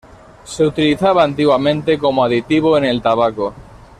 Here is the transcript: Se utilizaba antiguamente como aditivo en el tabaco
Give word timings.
Se 0.45 0.65
utilizaba 0.65 1.21
antiguamente 1.23 1.99
como 1.99 2.25
aditivo 2.25 2.75
en 2.75 2.85
el 2.85 3.03
tabaco 3.03 3.53